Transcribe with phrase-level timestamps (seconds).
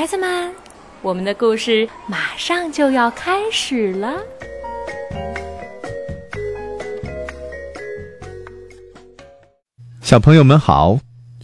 [0.00, 0.50] 孩子们，
[1.02, 4.16] 我们的故事马上就要开始了。
[10.00, 10.98] 小朋友们好，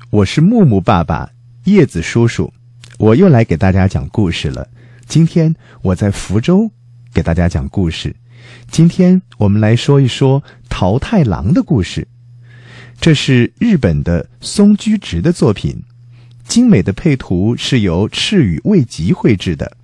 [0.09, 1.29] 我是木木爸爸、
[1.64, 2.50] 叶子叔叔，
[2.98, 4.66] 我又来给大家讲故事了。
[5.04, 6.70] 今天我在福州
[7.12, 8.16] 给大家讲故事。
[8.70, 12.09] 今天我们来说一说桃太郎的故事。
[12.98, 15.84] 这是日本的松居直的作品，
[16.48, 19.77] 精美的配图是由赤羽未吉绘制的，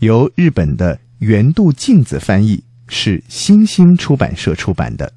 [0.00, 5.12] 由日本的原度镜子翻译，是新兴出版社出版的。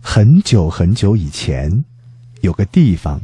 [0.00, 1.84] 很久很久以前。
[2.42, 3.20] 有个地方，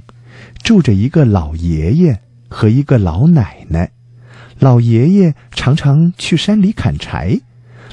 [0.64, 3.92] 住着一个老爷爷和一个老奶奶。
[4.58, 7.40] 老爷爷常常去山里砍柴，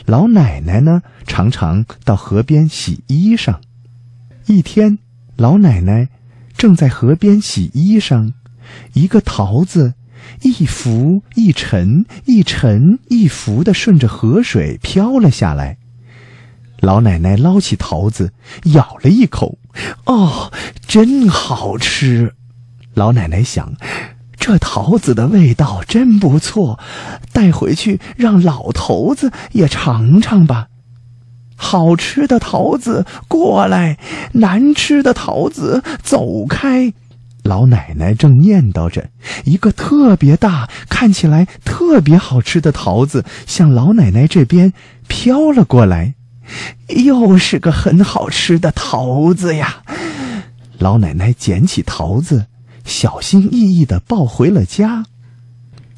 [0.06, 3.58] 老奶奶呢常常到河边洗衣裳。
[4.48, 4.98] 一天，
[5.36, 6.08] 老奶奶
[6.58, 8.34] 正在河边洗衣裳，
[8.94, 9.94] 一个桃子
[10.42, 15.78] 一浮一沉，一沉一浮的顺着河水飘了下来。
[16.80, 18.32] 老奶奶捞起桃子，
[18.74, 19.58] 咬了一口，
[20.06, 20.52] 哦，
[20.88, 22.36] 真好吃！
[22.94, 23.74] 老奶奶想，
[24.38, 26.80] 这桃子的味道真不错，
[27.34, 30.68] 带回去让老头子也尝尝吧。
[31.58, 33.98] 好吃的桃子过来，
[34.32, 36.94] 难吃的桃子走开。
[37.50, 39.10] 老奶奶正念叨着，
[39.44, 44.72] 一个特别大、看起来特别好吃的桃子向老奶奶这边
[45.08, 46.14] 飘了过来。
[46.90, 49.82] 又是个很好吃的桃子呀！
[50.78, 52.46] 老奶奶捡起桃子，
[52.86, 55.06] 小心翼翼地抱回了家。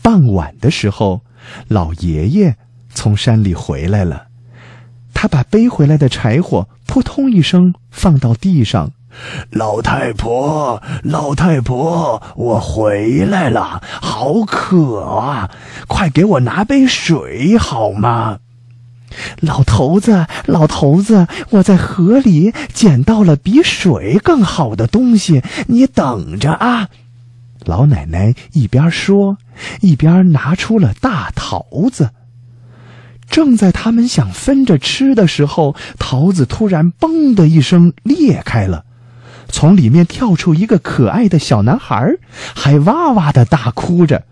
[0.02, 1.22] 傍晚的时候，
[1.68, 2.56] 老爷爷
[2.94, 4.28] 从山里回来了，
[5.14, 8.92] 他把背回来的柴火扑通一声放到地上。
[9.52, 15.50] 老太婆，老太婆，我回来了，好渴啊！
[15.88, 18.40] 快给我拿杯水好吗？
[19.42, 26.88] 老头子，老头子，我在河里捡到了比水更好的东西，你等着啊！
[27.66, 29.38] 老奶奶一边说，
[29.82, 32.12] 一边拿出了大桃子。
[33.30, 38.84] 正在他们想分着吃的时候，桃子突然“嘣”的一声裂开了，
[39.52, 42.16] 从里面跳出一个可爱的小男孩，
[42.56, 44.24] 还哇哇的大哭着。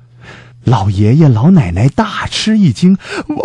[0.64, 2.98] 老爷爷、老奶奶大吃一惊，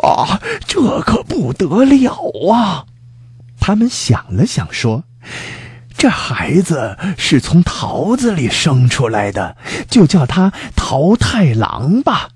[0.03, 2.15] 哇，这可不得了
[2.51, 2.87] 啊！
[3.61, 5.05] 他们想了想，说
[5.97, 9.57] ：“这孩子是从桃子里生出来的，
[9.89, 12.31] 就叫他桃太郎吧。”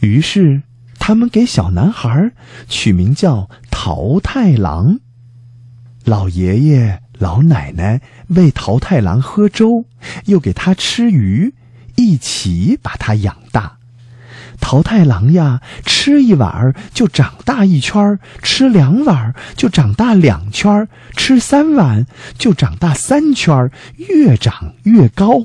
[0.00, 0.62] 于是，
[0.98, 2.32] 他们给小男孩
[2.66, 4.98] 取名叫桃太郎。
[6.04, 9.84] 老爷爷、老奶奶喂桃太郎喝粥，
[10.24, 11.52] 又给他吃鱼，
[11.96, 13.76] 一起把他养大。
[14.58, 22.06] 桃太郎呀，吃一碗就长大一圈吃两碗就长大两圈吃三碗
[22.38, 25.44] 就长大三圈越长越高。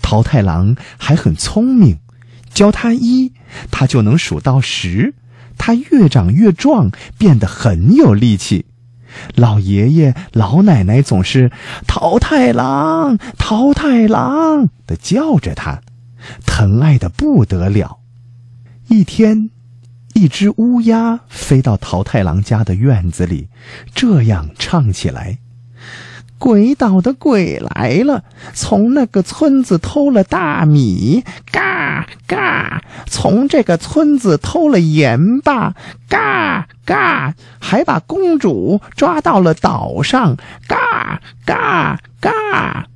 [0.00, 1.98] 桃太郎还很聪明，
[2.54, 3.34] 教他一，
[3.70, 5.14] 他就能数到十。
[5.58, 8.64] 他越长越壮，变得很有力气。
[9.34, 11.50] 老爷爷、老奶奶总是
[11.86, 15.80] “桃太郎，桃太郎”的叫着他，
[16.46, 17.98] 疼爱的不得了。
[18.88, 19.50] 一天，
[20.14, 23.48] 一只乌鸦飞到桃太郎家的院子里，
[23.94, 25.38] 这样唱起来
[26.38, 35.74] ：“鬼岛的鬼来了，从那个村子偷了大米，嘎嘎；从这个村子偷了盐巴，
[36.08, 40.36] 嘎嘎；还把公主抓到了岛上，
[40.68, 42.88] 嘎嘎嘎。”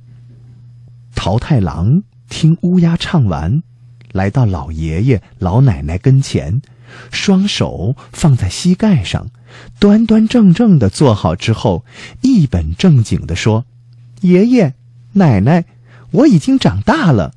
[1.15, 3.63] 桃太郎听乌鸦唱完。
[4.11, 6.61] 来到老爷爷、老奶奶跟前，
[7.11, 9.27] 双手放在膝盖上，
[9.79, 11.85] 端端正正的坐好之后，
[12.21, 13.65] 一本正经的说
[14.21, 14.73] ：“爷爷、
[15.13, 15.65] 奶奶，
[16.11, 17.33] 我已经长大了，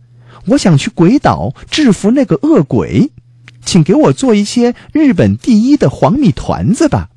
[0.47, 3.11] 我想去鬼岛制服那个恶鬼，
[3.65, 7.11] 请给我做一些日本第一的黄米团子吧。”“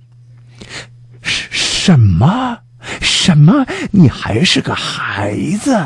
[1.22, 2.58] 什什么？
[3.00, 3.66] 什么？
[3.92, 5.86] 你还是个孩子？”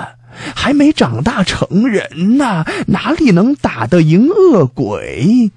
[0.56, 5.51] 还没长大成人呢，哪里能打得赢恶鬼？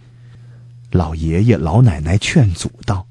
[0.95, 3.09] 老爷爷、老奶奶劝阻道。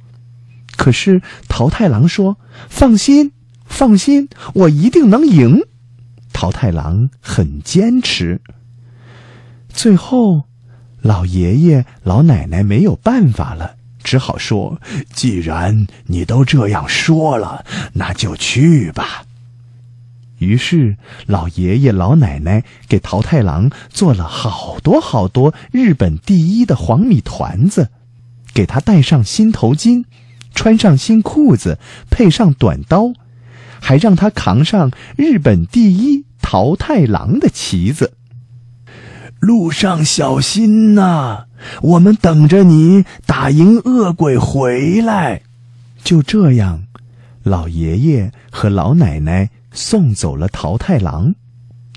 [0.77, 2.37] 可是桃太郎说
[2.69, 3.33] ：“放心，
[3.65, 5.59] 放心，我一定能赢。”
[6.31, 8.39] 桃太郎很坚持。
[9.67, 10.45] 最后，
[11.01, 14.79] 老爷爷、老奶奶没有办法了，只好说
[15.13, 19.25] ：“既然你都这样说了，那就去吧。”
[20.43, 27.89] 于是，老爷爷老奶奶给桃太郎做了好多好多日本第一的黄米团子，
[28.53, 30.03] 给他戴上新头巾，
[30.53, 31.79] 穿上新裤子，
[32.09, 33.13] 配上短刀，
[33.79, 38.13] 还让他扛上日本第一桃太郎的旗子。
[39.39, 41.45] 路上小心呐！
[41.81, 45.41] 我们等着你打赢恶鬼回来。
[46.01, 46.83] 就这样，
[47.43, 49.49] 老爷爷和老奶奶。
[49.73, 51.33] 送走了桃太郎，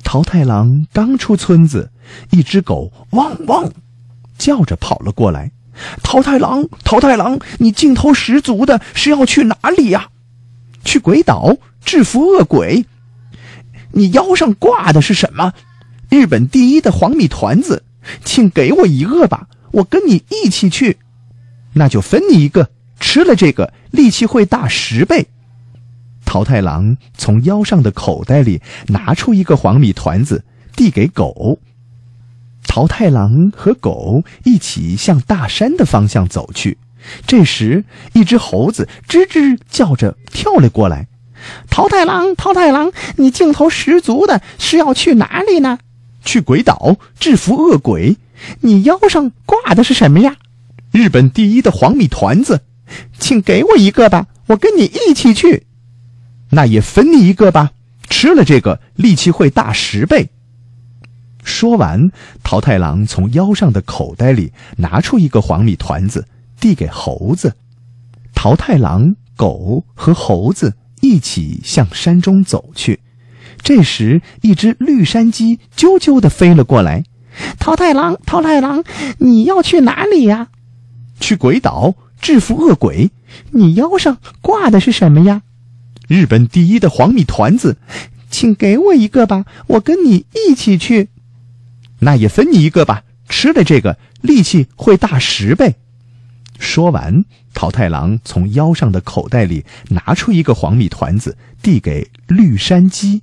[0.03, 1.91] 桃太郎刚出村子，
[2.31, 3.71] 一只狗汪汪
[4.37, 5.53] 叫着跑了过来。
[6.03, 10.09] 桃太郎，桃太郎，你劲头十足的是要去哪里呀？
[10.85, 12.87] 去鬼岛制服恶鬼。
[13.93, 15.53] 你腰上挂的是什么？
[16.09, 17.85] 日本第一的黄米团子，
[18.25, 20.97] 请给我一个吧，我跟你一起去。
[21.75, 25.27] 那就分你一个，吃了这个力气会大十倍。
[26.27, 30.45] 桃太郎从腰上的口袋里拿出一个黄米团子，
[30.77, 31.59] 递给狗。
[32.67, 36.77] 桃太郎和狗一起向大山的方向走去。
[37.27, 41.07] 这时，一只猴子吱吱叫着跳了过来。
[41.71, 45.79] 桃太郎，桃太郎，你劲头十足的是要去哪里呢？
[46.25, 48.17] 去鬼岛制服恶鬼。
[48.61, 50.37] 你腰上挂的是什么呀？
[50.91, 52.63] 日本第一的黄米团子，
[53.19, 55.67] 请给我一个吧，我跟你一起去。
[56.51, 57.73] 那也分你一个吧，
[58.09, 60.31] 吃了这个力气会大十倍。
[61.43, 62.11] 说完，
[62.43, 66.27] 桃太郎从腰上的口袋里拿出一个黄米团子，
[66.59, 67.55] 递给猴子。
[68.35, 73.01] 桃太郎、狗和猴子一起向山中走去。
[73.63, 77.05] 这时，一只绿山鸡啾啾地飞了过来。
[77.59, 78.85] 桃太郎，桃太郎，
[79.19, 80.49] 你要去哪里呀？
[81.21, 83.11] 去鬼岛制服恶鬼。
[83.51, 85.43] 你腰上挂的是什么呀？
[86.07, 87.79] 日本第一的黄米团子，
[88.31, 91.09] 请给我一个吧，我跟你一起去。
[92.01, 95.77] 那也分你一个吧，吃了这个力气会大十倍。
[96.59, 97.25] 说完，
[97.55, 103.23] 桃太郎从腰上的口袋里拿出一个黄米团子，递给绿山鸡。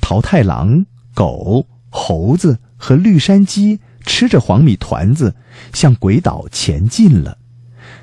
[0.00, 5.34] 桃太郎、狗、猴子和绿山鸡吃着黄米团子，
[5.74, 7.38] 向鬼岛前进了。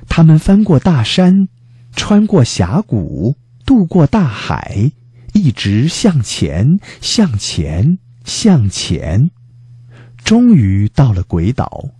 [0.08, 1.48] 他们翻过大山，
[1.94, 3.34] 穿过峡谷。
[3.66, 4.92] 渡过大海，
[5.34, 9.30] 一直向前，向前，向前，
[10.24, 11.90] 终于到了鬼岛。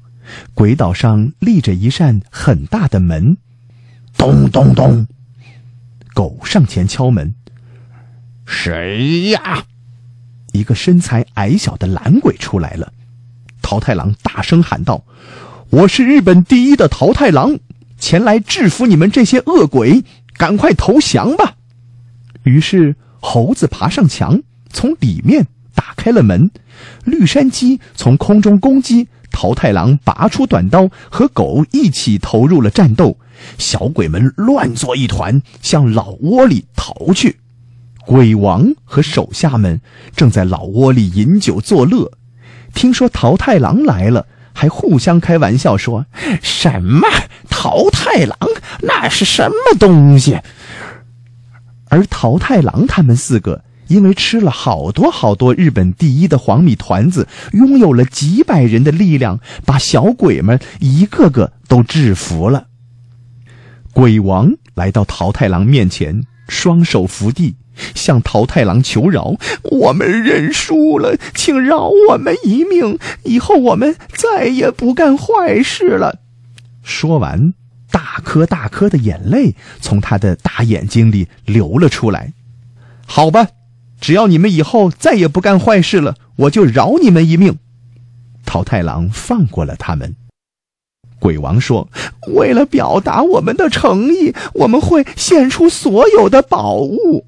[0.54, 3.36] 鬼岛上立着一扇很大的门，
[4.16, 5.06] 咚咚咚，
[6.14, 7.34] 狗上前敲门。
[8.46, 9.64] 谁呀？
[10.52, 12.92] 一个身材矮小的懒鬼出来了。
[13.60, 15.04] 桃太郎大声喊道
[15.70, 17.58] ：“我是日本第一的桃太郎，
[17.98, 20.04] 前来制服你们这些恶鬼，
[20.36, 21.55] 赶快投降吧！”
[22.46, 24.40] 于是，猴子爬上墙，
[24.72, 26.48] 从里面打开了门。
[27.04, 33.18] 绿山鸡从空中攻击，桃太郎拔出短刀，和狗一起投入了战斗。
[33.58, 37.40] 小鬼们乱作一团，向老窝里逃去。
[38.06, 39.80] 鬼王和手下们
[40.14, 42.12] 正在老窝里饮酒作乐，
[42.72, 46.06] 听说桃太郎来了，还互相开玩笑说
[46.40, 47.08] ：“什么
[47.50, 48.38] 桃太郎？
[48.82, 50.38] 那是什么东西？”
[51.88, 62.66] 而桃太郎他们四个因为吃了好多好多日本第一的黄米团子，拥有了几百人的力量，把小鬼们一个个都制服了。
[63.92, 67.54] 鬼王来到桃太郎面前，双手扶地，
[67.94, 76.18] 向桃太郎求饶：“我们认输了，请饶我们一命，以后我们再也不干坏事了。”
[76.82, 77.54] 说完。
[77.90, 82.32] 大颗大颗的眼泪从他的大眼睛里流了出来。
[83.06, 83.48] 好吧，
[84.00, 87.58] 只要你们以后再也不干坏事了，我就饶你们一命。
[88.44, 90.16] 桃太郎放过了他们。
[91.18, 91.88] 鬼王说
[92.34, 97.26] ：“为了表达我们的诚意，我们会献出所有的宝物。”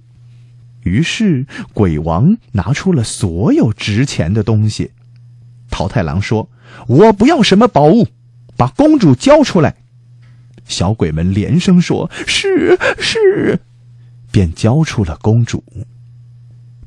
[0.84, 4.92] 于是鬼王拿出了所有值钱的东西。
[5.70, 6.50] 桃太郎说
[6.86, 8.08] ：“我不要什么宝物，
[8.56, 9.76] 把公主交出来。”
[10.68, 13.58] 小鬼们连声说：“是是。”
[14.30, 15.64] 便交出了公主。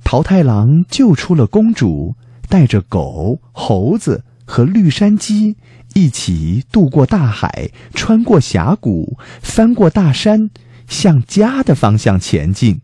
[0.04, 2.16] 桃太郎救出了公主，
[2.48, 5.58] 带着狗、猴子和绿山鸡
[5.94, 10.50] 一起渡过大海，穿过峡谷，翻过大山，
[10.88, 12.82] 向家的方向前进。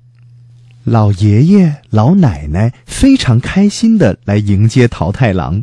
[0.83, 5.61] 老爷爷、老奶奶非常开心的来迎接桃太郎。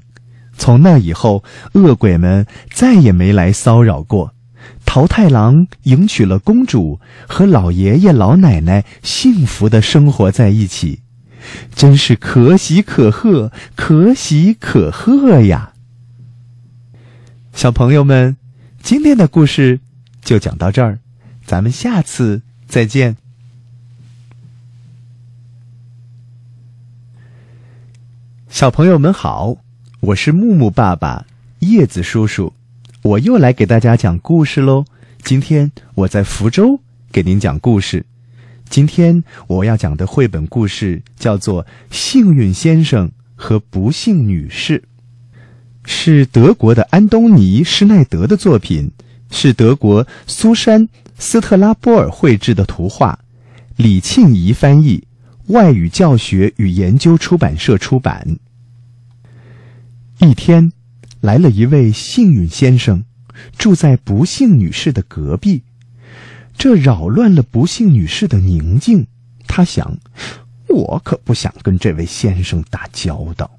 [0.59, 4.34] 从那以后，恶鬼们再也没来骚扰过。
[4.95, 11.01] 桃太郎迎娶了公主，和老爷爷老奶奶幸福的生活在一起。
[11.75, 15.73] 真是可喜可贺，可喜可贺呀！
[17.53, 18.37] 小朋友们，
[18.85, 19.81] 今天的故事
[20.23, 21.01] 就讲到这儿，
[21.45, 23.17] 咱们下次再见。
[28.49, 29.57] 小朋友们好，
[29.99, 31.27] 我是木木爸爸，
[31.59, 32.53] 叶子叔叔，
[33.05, 34.87] 我又来给大家讲故事喽。
[35.23, 36.81] 今天我在福州
[37.13, 38.07] 给您讲故事。
[38.71, 44.79] 今天我要讲的绘本故事叫做《幸运先生和不幸女士》，
[45.85, 48.91] 是德国的安东尼·施耐德的作品，
[49.31, 53.19] 是德国苏珊·斯特拉波尔绘制的图画，
[53.77, 55.07] 李庆怡翻译，
[55.49, 58.39] 外语教学与研究出版社出版。
[60.21, 60.73] 一天，
[61.25, 63.03] 来了一位幸运先生，
[63.57, 65.63] 住在不幸女士的隔壁，
[66.55, 69.07] 这扰乱了不幸女士的宁静。
[69.47, 69.97] 他想，
[70.69, 73.51] 我可不想跟这位先生打交道。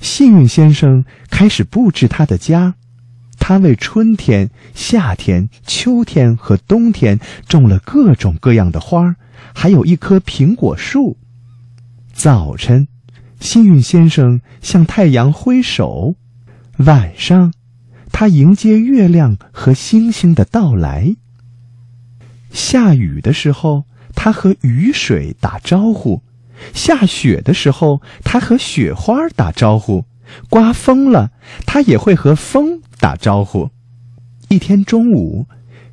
[0.00, 2.76] 幸运先生开始布置他的家，
[3.38, 9.16] 他为春天、夏天、秋天和冬天种了各种各样的花，
[9.54, 11.18] 还有一棵苹果树。
[12.14, 12.88] 早晨。
[13.38, 16.16] 幸运先生向太阳挥手，
[16.78, 17.52] 晚上，
[18.12, 21.16] 他迎接月亮和星星的到来。
[22.50, 26.22] 下雨的时候，他和雨水打招呼；
[26.72, 30.04] 下雪的时候，他和雪花打招呼；
[30.48, 31.32] 刮风了，
[31.66, 33.70] 他也会和风打招呼。
[34.48, 35.46] 一天中午，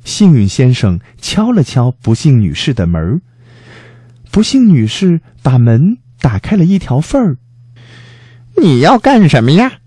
[0.04, 3.20] 幸运先生敲了敲不幸女士的门
[4.30, 5.98] 不幸女士把门。
[6.18, 7.36] 打开了一条缝儿。
[8.56, 9.80] 你要干什么呀？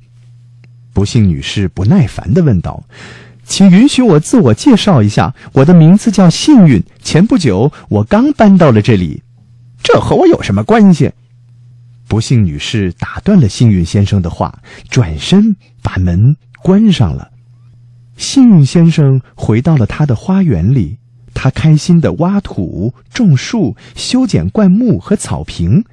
[1.00, 2.84] 不幸女士不耐烦的问道。
[3.48, 6.84] “请允许我自我介绍一下，我的名字叫幸运。
[7.02, 9.24] 前不久我刚搬到了这里，
[9.82, 11.14] 这和我有什么关系？”
[12.10, 17.32] 不幸女士打断了幸运先生的话，转身把门关上了。
[18.18, 20.98] 幸运先生回到了他的花园里，
[21.34, 25.86] 他开心的挖土、种树、修剪灌木和草坪。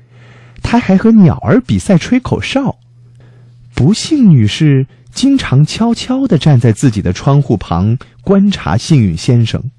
[0.65, 2.81] 他还和鸟儿比赛吹口哨。
[3.77, 9.71] 不幸女士经常悄悄地站在自己的窗户旁观察幸运先生。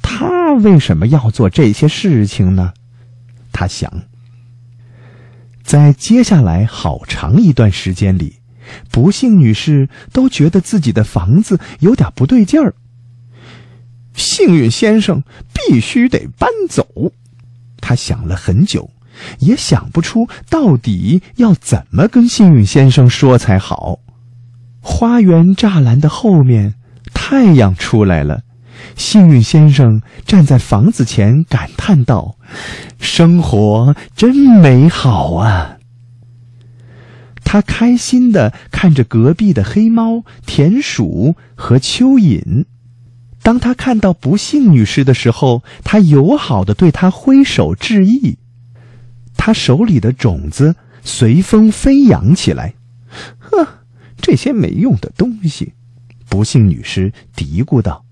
[0.00, 2.72] 他为什么要做这些事情呢？
[3.52, 3.92] 他想。
[5.62, 8.36] 在接下来好长一段时间里，
[8.90, 12.74] 不幸女士都觉得自己的房子有点不对劲儿。
[14.14, 17.12] 幸运先生必须得搬走。
[17.76, 18.90] 他想了很久。
[19.40, 23.98] 也想不出到底要怎么跟幸运先生说才好。
[24.80, 26.74] 花园栅栏的后面，
[27.12, 28.42] 太阳出来了。
[28.96, 32.36] 幸运先生站在房子前，感叹道
[33.00, 35.76] ：“生活真美好啊！”
[37.44, 42.66] 他开心地看着隔壁的黑猫、田鼠和蚯蚓。
[43.42, 48.38] 当他看到不幸女士的时候，他友好地对她挥手致意。
[49.48, 52.74] 他手里的种子随风飞扬起来，
[53.38, 53.66] 呵，
[54.20, 55.72] 这些没用的东西，
[56.28, 58.04] 不幸女士嘀咕道。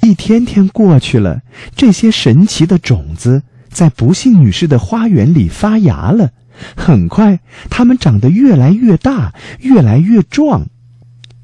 [0.00, 1.42] 一天天过去了，
[1.76, 6.32] 这些神奇的种子在不幸女士的花园里发芽了。
[6.76, 7.38] 很快，
[7.70, 10.66] 它们长得越来越大，越来越壮。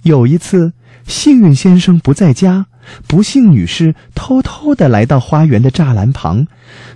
[0.03, 0.73] 有一次，
[1.07, 2.67] 幸运先生不在家，
[3.07, 6.49] 不幸女士偷偷的来到花园的栅栏旁，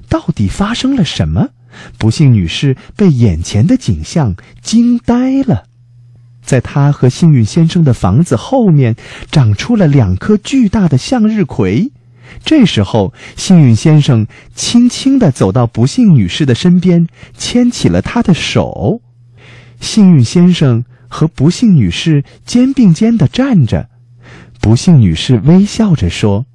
[0.09, 1.51] 到底发生了什么？
[1.99, 5.65] 不幸女士被眼前的景象惊呆了，
[6.43, 8.97] 在她和幸运先生的房子后面
[9.31, 11.91] 长出了两颗巨大的向日葵。
[12.45, 19.01] 这时候，幸运先生轻轻地走到不幸女士的身边，牵起了她的手。
[19.81, 23.89] 幸运先生和不幸女士肩并肩地站着，
[24.61, 26.47] 不幸女士微笑着说。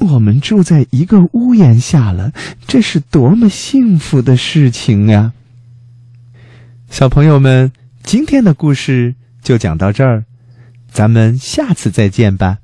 [0.00, 2.32] 我们住在一个屋檐下了，
[2.66, 5.32] 这是多么幸福的事情呀！
[6.90, 7.72] 小朋友们，
[8.02, 10.24] 今天的故事就讲到这儿，
[10.90, 12.58] 咱们下次再见吧。